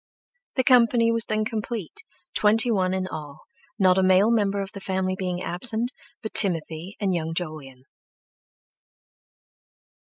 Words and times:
The 0.55 0.63
company 0.63 1.11
was 1.11 1.25
then 1.25 1.45
complete, 1.45 2.03
twenty 2.33 2.71
one 2.71 2.91
in 2.91 3.07
all, 3.07 3.41
not 3.77 3.99
a 3.99 4.01
male 4.01 4.31
member 4.31 4.59
of 4.59 4.71
the 4.71 4.79
family 4.79 5.15
being 5.15 5.43
absent 5.43 5.91
but 6.23 6.33
Timothy 6.33 6.97
and 6.99 7.13
young 7.13 7.35
Jolyon. 7.35 7.83